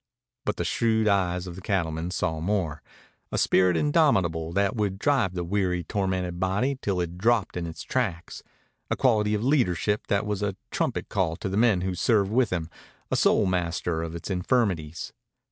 But 0.45 0.55
the 0.55 0.65
shrewd 0.65 1.07
eyes 1.07 1.45
of 1.45 1.55
the 1.55 1.61
cattleman 1.61 2.09
saw 2.09 2.39
more 2.41 2.81
a 3.31 3.37
spirit 3.37 3.77
indomitable 3.77 4.51
that 4.53 4.75
would 4.75 4.97
drive 4.97 5.35
the 5.35 5.43
weary, 5.43 5.83
tormented 5.83 6.39
body 6.39 6.79
till 6.81 6.99
it 7.01 7.19
dropped 7.19 7.55
in 7.55 7.67
its 7.67 7.83
tracks, 7.83 8.41
a 8.89 8.95
quality 8.95 9.35
of 9.35 9.43
leadership 9.43 10.07
that 10.07 10.25
was 10.25 10.41
a 10.41 10.55
trumpet 10.71 11.07
call 11.07 11.35
to 11.35 11.49
the 11.49 11.55
men 11.55 11.81
who 11.81 11.93
served 11.93 12.31
with 12.31 12.49
him, 12.51 12.67
a 13.11 13.15
soul 13.15 13.45
master 13.45 14.01
of 14.01 14.15
its 14.15 14.31
infirmities. 14.31 15.13